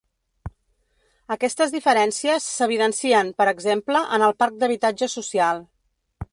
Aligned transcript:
Aquestes 1.35 1.75
diferències 1.75 2.47
s’evidencien, 2.55 3.31
per 3.43 3.49
exemple, 3.53 4.03
en 4.19 4.27
el 4.31 4.37
parc 4.43 4.61
d’habitatge 4.65 5.15
social. 5.21 5.67